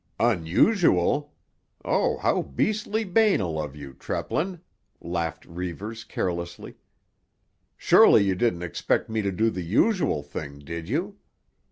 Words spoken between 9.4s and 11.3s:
the usual thing, did you?